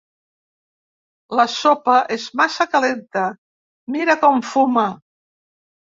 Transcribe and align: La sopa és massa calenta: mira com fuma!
La 1.41 1.45
sopa 1.57 1.99
és 2.17 2.27
massa 2.43 2.69
calenta: 2.73 3.29
mira 3.99 4.21
com 4.27 4.47
fuma! 4.57 4.93